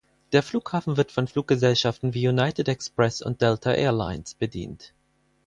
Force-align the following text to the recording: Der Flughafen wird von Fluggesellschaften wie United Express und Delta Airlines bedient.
Der 0.31 0.41
Flughafen 0.41 0.97
wird 0.97 1.11
von 1.11 1.27
Fluggesellschaften 1.27 2.15
wie 2.15 2.27
United 2.27 2.67
Express 2.67 3.21
und 3.21 3.39
Delta 3.43 3.69
Airlines 3.71 4.33
bedient. 4.33 4.95